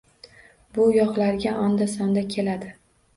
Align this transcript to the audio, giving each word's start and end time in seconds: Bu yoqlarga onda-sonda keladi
Bu 0.77 0.85
yoqlarga 0.95 1.51
onda-sonda 1.65 2.25
keladi 2.37 2.73